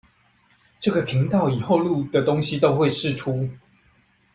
[0.79, 3.47] 這個頻道以後錄的東西都會釋出